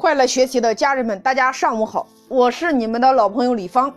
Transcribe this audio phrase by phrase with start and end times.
[0.00, 3.94] 快乐学习的家人们，大家上午好，我是你们的老朋友李芳。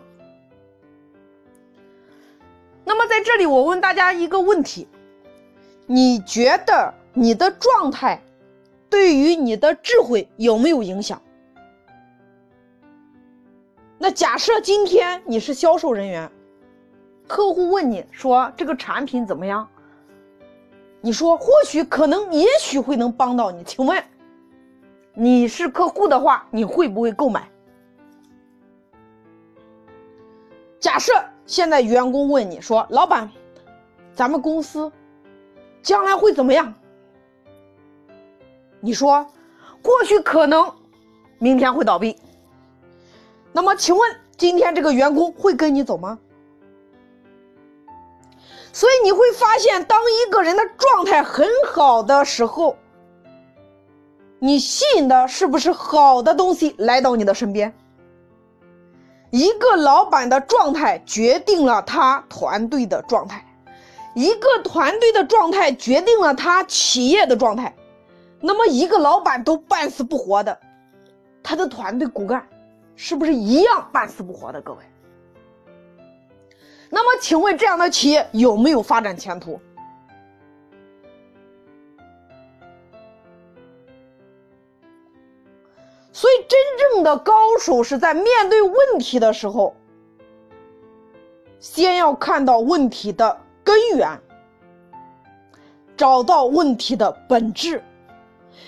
[2.83, 4.86] 那么在这里，我问大家一个问题：
[5.86, 8.21] 你觉得你的状态
[8.89, 11.21] 对于你的智慧有没有影响？
[13.97, 16.30] 那假设今天你是销售人员，
[17.30, 19.66] 客户问你说这个产品怎么样？
[20.99, 24.04] 你说或许、可能、也许会能帮到你，请问
[25.16, 27.48] 你是客户的话，你会不会购买？
[30.80, 31.13] 假设
[31.45, 33.30] 现在员工问你说：“老板，
[34.13, 34.91] 咱们公司
[35.81, 36.73] 将来会怎么样？”
[38.81, 39.26] 你说
[39.81, 40.73] 过去、可能
[41.38, 42.20] 明天会倒闭。
[43.52, 46.18] 那么，请问今天这个员工会跟你走吗？
[48.73, 52.76] 所以你会发现，当一个人的状态很好的时候，
[54.45, 57.73] 你吸引的是不是好的东西来到你的身边？
[59.31, 63.41] 一个老板的状态决定了他团队的状态，
[64.14, 67.73] 一个团队的状态决定了他企业的状态。
[68.42, 70.59] 那么，一个老板都半死不活的，
[71.42, 72.46] 他的团队骨干。
[72.98, 74.59] 是不是一样半死不活的？
[74.59, 74.80] 各位，
[76.90, 79.58] 那么请问这样的企业有没有发展前途？
[86.24, 86.58] 所以，真
[86.94, 89.76] 正的高手是在面对问题的时候，
[91.60, 94.18] 先要看到问题的根源，
[95.98, 97.84] 找到问题的本质，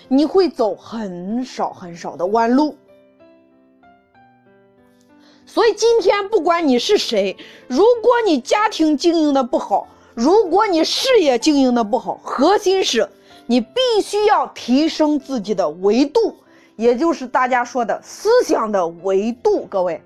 [0.09, 2.75] 你会走很少很少的弯路。
[5.45, 7.38] 所以今天不管你是谁，
[7.69, 13.09] 如果你家庭经营的不好，如果你事业经营的不好，核心是
[13.45, 16.36] 你必须要提升自己的维度，
[16.76, 19.66] 也就是大家说的思想的维度。
[19.66, 20.02] 各位，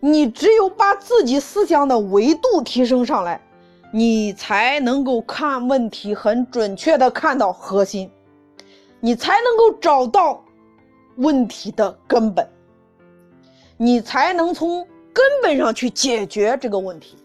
[0.00, 3.40] 你只有把自己思想的维度提升上来，
[3.92, 8.10] 你才能够看问题很准确的看到核心，
[9.00, 10.42] 你才能够找到
[11.16, 12.48] 问题的根本。
[13.76, 17.16] 你才能从根本上去解决这个问题。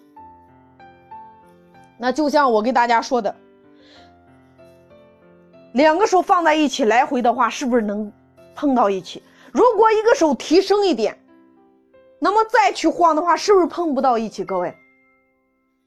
[1.99, 3.35] 那就像我给大家说的，
[5.77, 8.11] 两个手放在一起来回的话，是不是能
[8.55, 9.21] 碰到一起？
[9.51, 11.15] 如果一个手提升一点，
[12.19, 14.43] 那么再去晃的话，是不是碰不到一起？
[14.43, 14.75] 各位，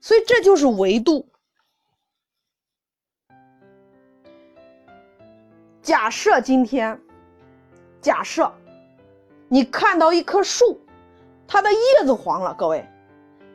[0.00, 1.27] 所以这就是维度。
[5.83, 6.99] 假设今天，
[8.00, 8.50] 假设。
[9.53, 10.81] 你看到一棵树，
[11.49, 12.89] 它的叶子黄了，各位，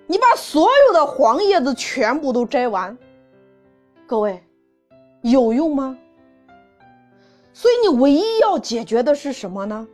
[0.07, 2.97] 你把所有的黄叶子全部都摘完，
[4.05, 4.43] 各位，
[5.21, 5.97] 有用吗？
[7.57, 9.87] 所以你唯一要解决的是什么呢？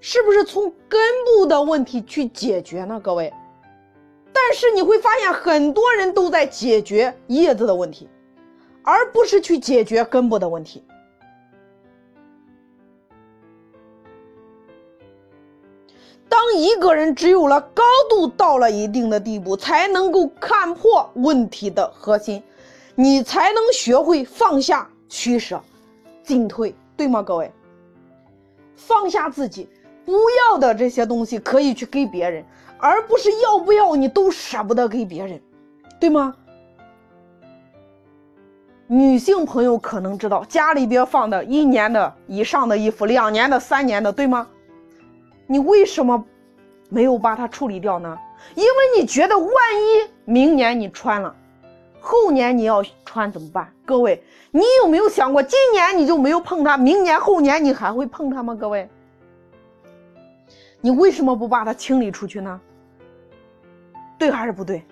[0.00, 2.98] 是不是从根部的问题去解决呢？
[3.04, 3.30] 各位，
[4.32, 8.08] 但是你会发现很多人都在解决叶子的问题，
[8.82, 10.82] 而不是去解决根部的问题。
[16.30, 22.42] 当一个人只有了高度到了一定的地步，才能够看破问题的核心，
[22.94, 25.62] 你才能学会放下、取舍、
[26.30, 27.20] 进退，对吗？
[27.20, 27.52] 各位，
[28.76, 29.68] 放下自己
[30.04, 32.44] 不要的这些东西，可以去给别人，
[32.78, 35.42] 而不是要不要你都舍不得给别人，
[35.98, 36.32] 对吗？
[38.86, 44.46] 女性朋友可能知道，家里边放的一年的以上的衣服，两年的、三年的，对吗？
[45.48, 46.24] 你为什么
[46.90, 48.16] 没有把它处理掉呢？
[48.54, 51.34] 因为你觉得万一明年你穿了，
[52.00, 53.72] 后年你要穿怎么办？
[53.84, 58.54] 各位，你有没有想过，今年你就没有碰它，明年后年你还会碰它吗？
[58.54, 58.88] 各位，
[60.80, 62.60] 你为什么不把它清理出去呢？
[64.18, 64.82] 对还是不对？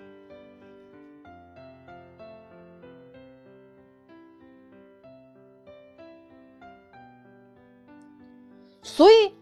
[8.81, 9.33] 所以。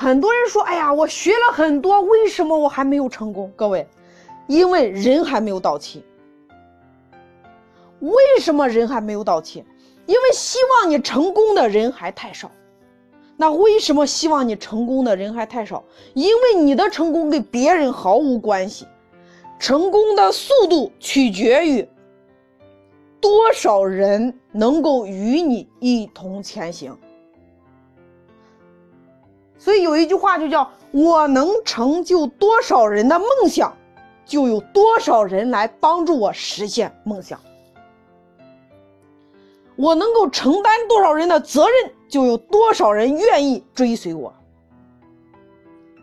[0.00, 3.84] 很多人说：“哎呀，我学了很多，为什么我还没有成功？”各位，
[4.46, 6.04] 因为人还没有到齐。
[8.00, 9.64] 为什么人还没有到齐？
[10.06, 12.50] 因为希望你成功的人还太少。
[13.36, 15.84] 那为什么希望你成功的人还太少？
[16.14, 18.86] 因为你的成功跟别人毫无关系，
[19.58, 21.88] 成功的速度取决于
[23.20, 26.96] 多少人能够与你一同前行。
[29.56, 33.76] 所以有一句话就叫“我能成就多少人的梦想，
[34.24, 37.38] 就有多少人来帮助我实现梦想。
[39.78, 44.34] 我能够承担多少人的责任，就有多少人愿意追随我。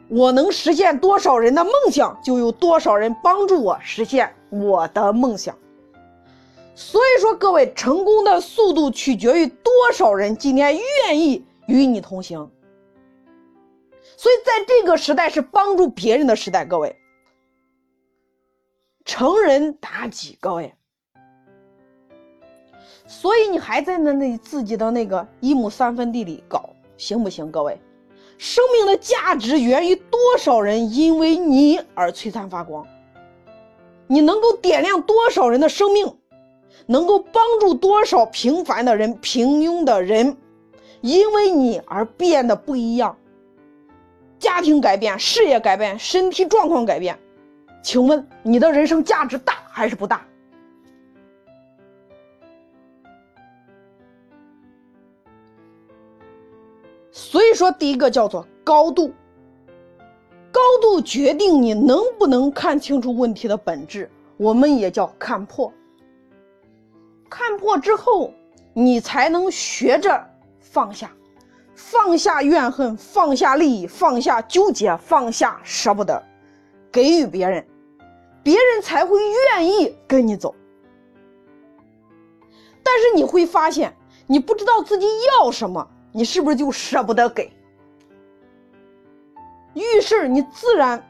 [0.07, 5.57] 我能实现多少人的梦想，就有多少人帮助我实现我的梦想。
[6.73, 12.49] 所以说，各位，成功的速度取决于多少人今天愿意与你同行。
[14.15, 16.95] 所以，在这个时代是帮助别人的时代，各位，
[19.03, 20.73] 成人达己，各位。
[23.07, 27.79] 所以你还在那那自己的那个一亩三分地里搞，行不行，各位？
[28.37, 32.85] 生命的价值源于多少人因为你而璀璨发光，
[34.07, 36.13] 你能够点亮多少人的生命，
[36.85, 40.35] 能够帮助多少平凡的人、平庸的人，
[41.01, 43.15] 因为你而变得不一样。
[44.37, 47.17] 家庭改变，事业改变，身体状况改变，
[47.81, 50.25] 请问你的人生价值大还是不大？
[57.35, 59.13] 所以说，第一个叫做高度。
[60.53, 65.69] 高度决定你能不能看清楚问题的本质，我们也叫看破。
[67.29, 68.31] 看破之后，
[68.73, 70.25] 你才能学着
[70.61, 71.11] 放下，
[71.75, 76.23] 放下怨恨，放下利益，放下纠结，放下舍不得，
[76.89, 77.67] 给予别人，
[78.41, 80.55] 别人才会愿意跟你走。
[82.81, 83.93] 但是你会发现，
[84.25, 85.85] 你不知道自己要什么。
[86.15, 87.51] 你是不是就舍不得给？
[89.73, 91.05] 遇事你自然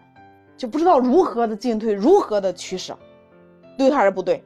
[0.58, 2.98] 就不知道如何的进退，如何的取舍，
[3.78, 4.44] 对还是不对？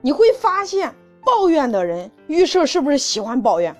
[0.00, 3.76] 你会发现，抱怨的人遇事是不是喜欢抱怨？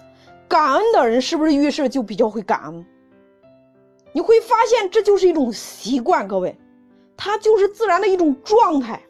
[0.46, 2.84] 感恩的人是不是遇事就比较会感恩？
[4.12, 6.54] 你会发现，这就是一种习惯，各位。
[7.20, 9.02] 它就是自然的一种状态，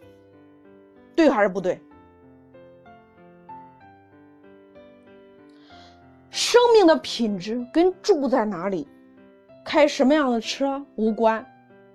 [1.14, 1.78] 对还是不对？
[6.30, 8.88] 生命的品质跟住在哪里、
[9.62, 11.44] 开什么样的车无关，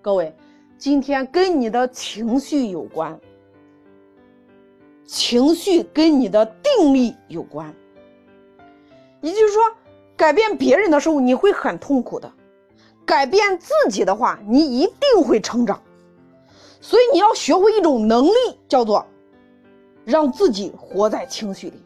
[0.03, 0.31] 各位，
[0.77, 3.19] 今天跟你的情绪有关，
[5.03, 7.73] 情绪跟你的定力有关。
[9.19, 9.63] 也就是说，
[10.15, 12.31] 改变别人的时候你会很痛苦的，
[13.03, 15.81] 改变自己的话，你一定会成长。
[16.83, 19.07] 所以你要学会一种能力，叫做
[20.03, 21.81] 让自己活在情绪里，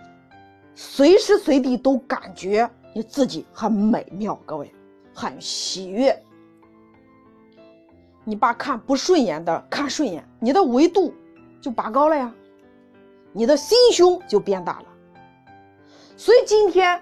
[0.73, 4.73] 随时随地都感觉你自己很美妙，各位
[5.13, 6.19] 很喜悦。
[8.23, 11.13] 你把看不顺眼的看顺眼，你的维度
[11.61, 12.33] 就拔高了呀，
[13.31, 14.85] 你的心胸就变大了。
[16.17, 16.99] 所以今天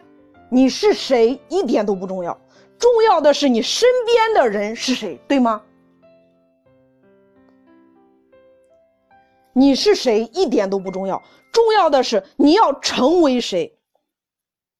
[0.49, 2.37] 你是谁一点都不重要，
[2.77, 5.61] 重要的是你身边的人是谁，对吗？
[9.57, 13.73] 你是谁一点都不重要，重要的是你要成为谁，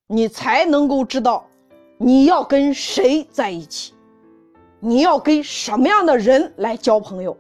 [0.08, 1.48] 你才能够知道
[1.98, 3.94] 你要跟谁在一起，
[4.82, 7.38] 你要跟什么样的人来交朋友。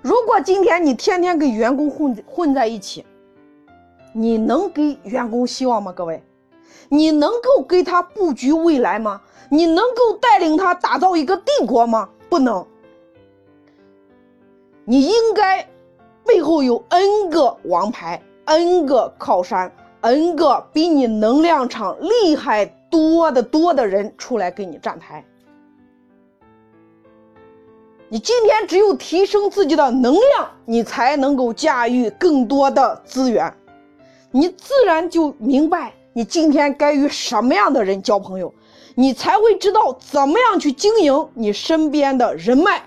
[0.00, 3.04] 如果今天你天天跟员工混混在一起，
[4.12, 5.90] 你能给员工希望吗？
[5.90, 6.22] 各位，
[6.88, 9.20] 你能够给他布局未来吗？
[9.50, 12.08] 你能够带领他打造一个帝国吗？
[12.28, 12.64] 不能。
[14.84, 15.68] 你应该。
[16.32, 25.24] 背后有 N 个王牌，N 个靠山，N 个比你能量场厉害多的多的人出来给你站台。
[28.08, 33.52] 你今天只有提升自己的能量，你才能够驾驭更多的资源，
[34.30, 38.54] 你自然就明白你今天该与什么样的人交朋友，
[38.94, 42.80] 你才会知道怎么样去经营你身边的人脉。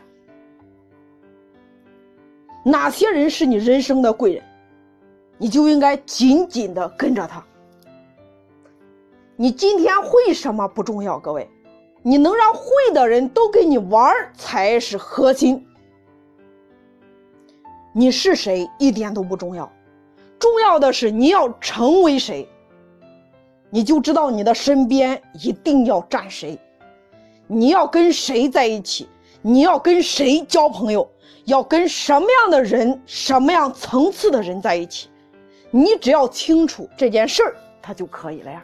[2.63, 4.43] 哪些人是你人生的贵人，
[5.37, 7.43] 你就应该紧紧的跟着他。
[9.35, 11.49] 你今天会什么不重要，各位，
[12.01, 15.65] 你能让会的人都跟你玩才是核心。
[17.91, 19.71] 你是谁一点都不重要，
[20.39, 22.47] 重要的是你要成为谁，
[23.69, 26.57] 你就知道你的身边一定要站谁，
[27.45, 29.07] 你要跟谁在一起，
[29.43, 31.07] 你要跟谁交朋友。
[31.45, 35.09] 要跟什么样的人、什么样层次的人在一起，
[35.71, 38.63] 你只要清楚这件事儿，他就可以了呀。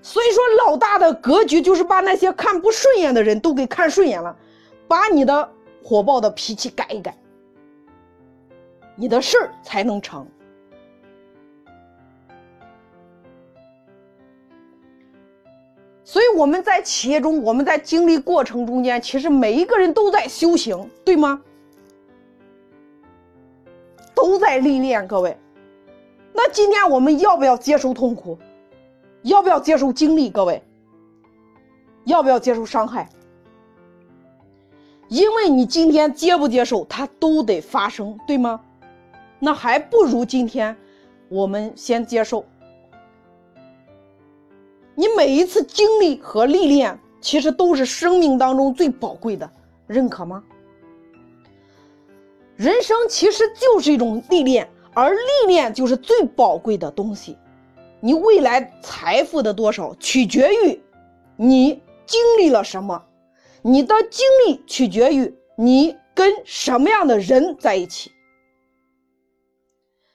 [0.00, 4.36] 所以说，老大的格局就是把那些看不顺眼的人都给看顺眼了，
[4.86, 5.50] 把你的
[5.82, 7.18] 火爆的脾气改一改，
[8.94, 10.24] 你的事儿才能成。
[16.04, 21.40] 所以我们在企业中，我们在经历过程中间，其实每一个人都在修行，对吗？
[24.14, 25.36] 都在历练，各位。
[26.34, 28.38] 那今天我们要不要接受痛苦？
[29.22, 30.28] 要不要接受经历？
[30.28, 30.62] 各位，
[32.04, 33.08] 要不要接受伤害？
[35.08, 38.60] 因为你今天接不接受，它都得发生，对吗？
[39.38, 40.76] 那还不如今天
[41.30, 42.44] 我们先接受。
[44.94, 49.50] 你每一次经历和历练，其实都是生命当中最宝贵的，
[49.86, 50.42] 认可吗？
[52.56, 57.36] 人生其实就是一种历练，而历练就是最宝贵的东西。
[58.00, 60.80] 你未来财富的多少，取决于
[61.36, 63.02] 你经历了什么；
[63.62, 68.12] 你的经历取决于你跟什么样的人在一起，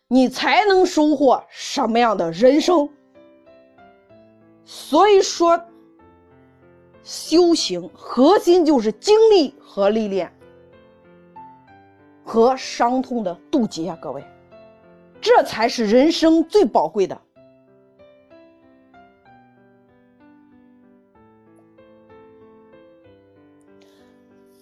[0.08, 2.88] 你才能收获什么样的人生。
[4.72, 5.60] 所以说，
[7.02, 10.32] 修行核心就是经历和历练，
[12.24, 13.98] 和伤痛的渡劫呀。
[14.00, 14.24] 各位，
[15.20, 17.20] 这才是人生最宝贵的。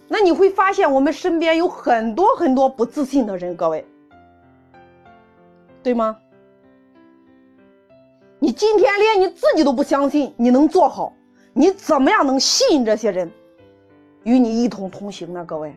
[0.07, 3.85] 那你会发现，我们身边有很多很多不自信的人，各位，
[5.83, 6.17] 对吗？
[8.57, 11.13] 今天连你自己都不相信你能做好，
[11.53, 13.31] 你怎么样能吸引这些人
[14.23, 15.45] 与你一同同行呢？
[15.45, 15.75] 各位，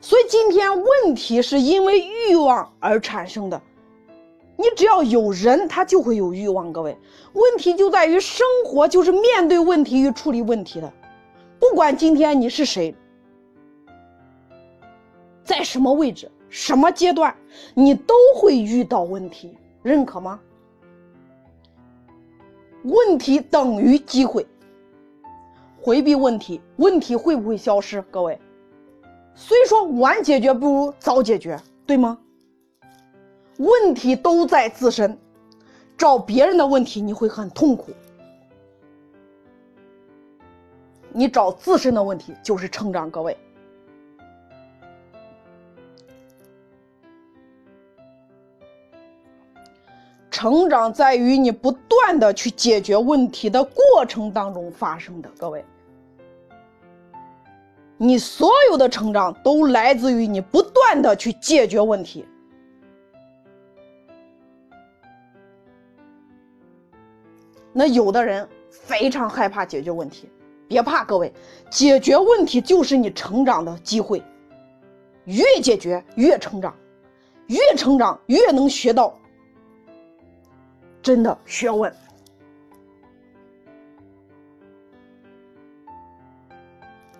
[0.00, 3.62] 所以今天问题是因为欲望而产生的。
[4.56, 6.72] 你只要有人，他就会有欲望。
[6.72, 6.98] 各位，
[7.34, 10.92] 问题就在于生活就是面对问题与处理问题的，
[11.60, 12.92] 不管今天你是谁，
[15.44, 16.28] 在什么位置。
[16.52, 17.34] 什么阶段，
[17.72, 20.38] 你都会遇到问题，认可吗？
[22.82, 24.46] 问题等于机会，
[25.80, 28.02] 回避问题，问题会不会消失？
[28.10, 28.38] 各位，
[29.34, 32.18] 所以说晚解决不如早解决，对吗？
[33.56, 35.18] 问题都在自身，
[35.96, 37.92] 找别人的问题你会很痛苦，
[41.14, 43.34] 你找自身的问题就是成长，各位。
[50.42, 55.64] 成长在于你不断的去解决问题的过程当中发生的，各位，
[57.96, 62.26] 你所有的成长都来自于你不断的去解决问题。
[67.72, 70.28] 那有的人非常害怕解决问题，
[70.66, 71.32] 别怕，各位，
[71.70, 74.20] 解决问题就是你成长的机会，
[75.26, 76.74] 越解决越成长，
[77.46, 79.16] 越成长越能学到。
[81.02, 81.92] 真的学问，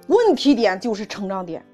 [0.07, 1.65] 问题点就是成长点。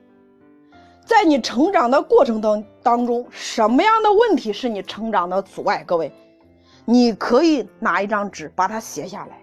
[1.04, 5.84] 在你成长的过程当当中，什么样的问题是你成长的阻碍？
[5.84, 6.10] 各位，
[6.86, 9.38] 你可以拿一张纸把它写下来。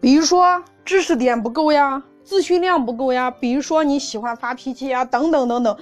[0.00, 5.76] 比如说知识点不够呀，资讯量不够呀，比如说你喜欢发脾气呀，等等等等。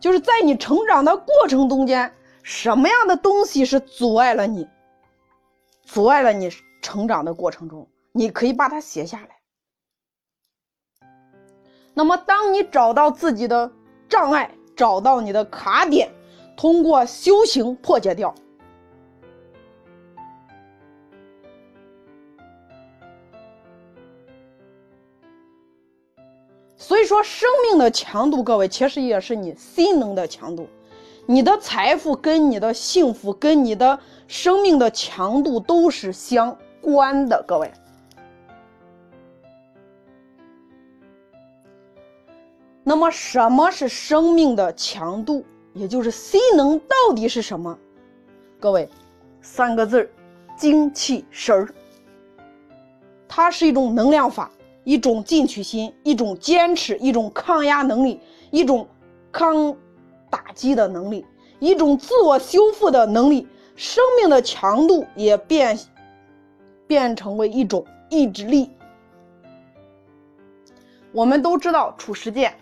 [0.00, 4.66] 就是在你成长的过程中间，什么样的东西是阻碍了你，
[5.84, 9.36] 阻碍了你成长的过程中，你可以把它写下来。
[11.92, 13.70] 那么，当你找到自己的
[14.08, 16.10] 障碍，找到你的卡点，
[16.56, 18.34] 通过修行破解掉。
[26.90, 30.66] 所以说，生命的强度，各位其实也是你心能的强度。
[31.24, 37.72] 你的财富跟你的幸福，跟你的生命的强度都是相关的，各位。
[42.82, 45.44] 那么，什么是生命的强度？
[45.72, 47.78] 也就是心能到底是什么？
[48.58, 48.88] 各位，
[49.40, 50.10] 三个字：
[50.56, 51.72] 精气神儿。
[53.28, 54.50] 它是一种能量法。
[54.84, 58.20] 一种进取心，一种坚持，一种抗压能力，
[58.50, 58.88] 一种
[59.30, 59.76] 抗
[60.30, 61.24] 打击的能力，
[61.58, 63.46] 一种自我修复的能力。
[63.76, 65.78] 生命的强度也变
[66.86, 68.70] 变成为一种意志力。
[71.12, 72.54] 我们都知道褚时健，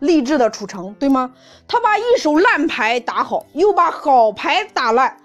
[0.00, 1.32] 励志的褚橙，对吗？
[1.66, 5.16] 他把一手烂牌打好，又把好牌打烂，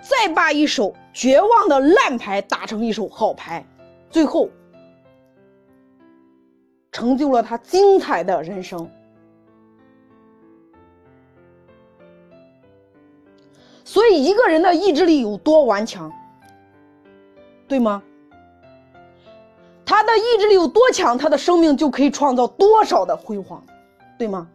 [0.00, 3.64] 再把一手绝望的烂牌打成一手好牌，
[4.10, 4.48] 最后。
[6.94, 8.88] 成就了他精彩的人生。
[13.84, 16.10] 所以一个人的意志力有多顽强
[17.66, 18.00] 对吗？
[19.84, 23.60] 他的意志力有多强他的生命就可以创造多少的辉煌
[24.16, 24.48] 对吗？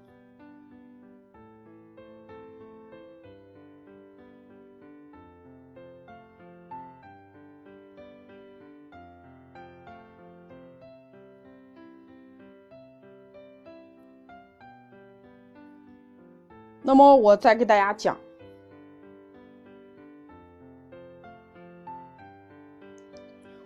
[16.81, 18.17] 那么我再给大家讲，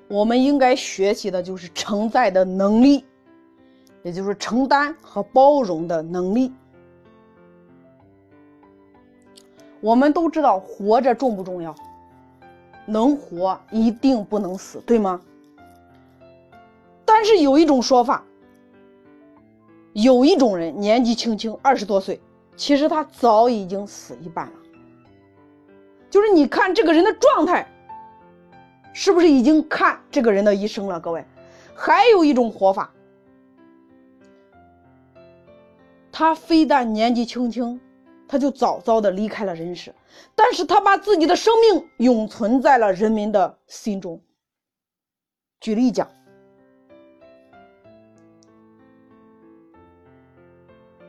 [0.07, 3.05] 我们应该学习的就是承载的能力，
[4.01, 6.51] 也就是承担和包容的能力。
[9.79, 11.73] 我们都知道活着重不重要？
[12.85, 15.21] 能活一定不能死，对吗？
[17.05, 18.23] 但是有一种说法，
[19.93, 22.19] 有一种人年纪轻轻二十多岁。
[22.55, 24.53] 其实他早已经死一半了，
[26.09, 27.67] 就是你看这个人的状态，
[28.93, 30.99] 是不是已经看这个人的一生了？
[30.99, 31.25] 各位，
[31.75, 32.93] 还有一种活法，
[36.11, 37.79] 他非但年纪轻轻，
[38.27, 39.93] 他就早早的离开了人世，
[40.35, 44.21] 但是他把自己的生命永存在了人民的心中。
[45.59, 46.07] 举例讲。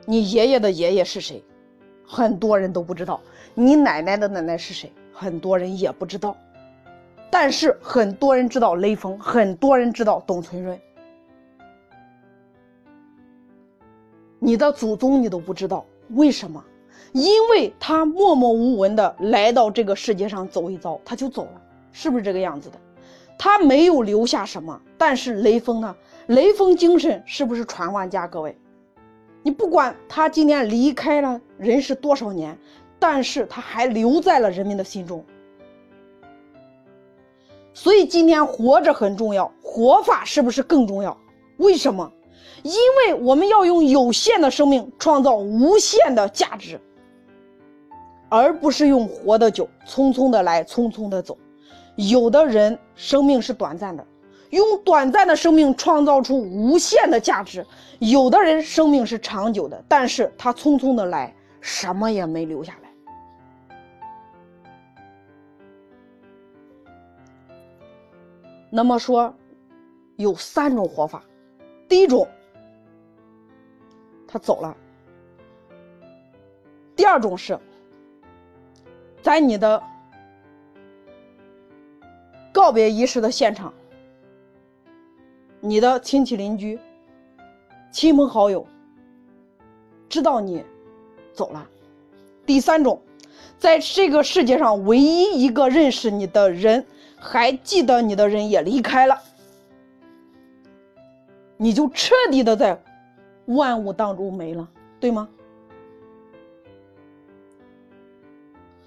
[0.07, 1.43] 你爷爷的爷爷是谁？
[2.07, 3.21] 很多人都不知道。
[3.55, 4.93] 你奶奶的奶奶是谁？
[5.13, 6.37] 很多人也不知道。
[7.31, 10.81] 但是很多人知道雷锋，很多人知道董存瑞。
[14.39, 16.63] 你的祖宗你都不知道，为什么？
[17.13, 22.79] 因为他默默无闻的来到这个世界上走一遭，他就走了，是不是这个样子的？
[23.39, 24.81] 他没有留下什么。
[24.99, 25.97] 但是雷锋呢？
[26.27, 28.29] 雷锋精神是不是传万家？
[28.29, 28.57] 各位？
[29.45, 32.59] 你不管他今天离开了人世多少年，
[32.99, 35.23] 但是他还留在了人民的心中。
[37.75, 41.15] 所以今天活着很重要，活法是不是更重要？
[41.59, 42.11] 为什么？
[42.63, 46.81] 因为我们要用有限的生命创造无限的价值，
[48.31, 51.37] 而不是用活的久，匆匆的来，匆匆的走。
[51.97, 54.03] 有的人生命是短暂的。
[54.55, 57.67] 用短暂的生命创造出无限的价值。
[57.99, 62.89] 有的人生命是长久的，但是他匆匆的来，什么也没留下来。
[68.71, 69.35] 那么说，
[70.17, 71.23] 有三种活法。
[71.89, 72.27] 第一种，
[74.27, 74.73] 他走了；
[76.95, 77.59] 第二种是，
[79.21, 79.83] 在你的
[82.53, 83.75] 告别仪式的现场。
[85.67, 86.79] 你的亲戚邻居、
[87.91, 88.67] 亲朋好友
[90.11, 90.63] 知道你
[91.33, 91.67] 走了。
[92.45, 93.01] 第三种，
[93.57, 96.85] 在这个世界上唯一一个认识你的人，
[97.17, 99.19] 还记得你的人也离开了，
[101.57, 102.79] 你就彻底的在
[103.47, 104.69] 万物当中没了，
[105.01, 105.27] 对吗？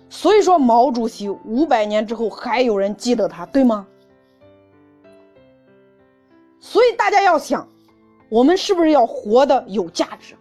[0.10, 3.88] 所以说，毛主席五百年之后还有人记得他，对吗？
[7.08, 7.66] 大家要想，
[8.28, 10.36] 我们是不是要活的有价值？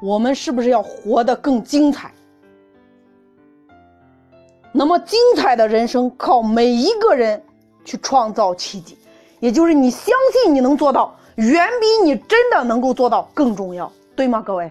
[0.00, 2.14] 我们是不是要活得更精彩？
[4.70, 7.42] 那么精彩的人生靠每一个人
[7.84, 8.96] 去创造奇迹，
[9.40, 14.40] 也就是你相信你能做到，远比你真的能够做到更重要，对吗？
[14.40, 14.70] 各位。